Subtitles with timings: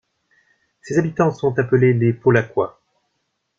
[0.81, 2.81] Ses habitants sont appelés les Paulhacois.